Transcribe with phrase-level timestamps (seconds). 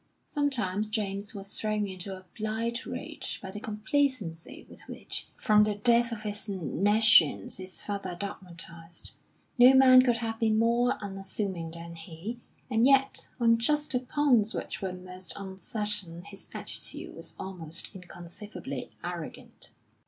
[0.25, 5.75] Sometimes James was thrown into a blind rage by the complacency with which from the
[5.75, 9.11] depths of his nescience his father dogmatised.
[9.59, 14.55] No man could have been more unassuming than he, and yet on just the points
[14.55, 19.71] which were most uncertain his attitude was almost inconceivably arrogant.